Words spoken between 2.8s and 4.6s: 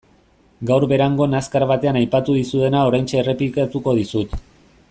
oraintxe errepikatuko dizut.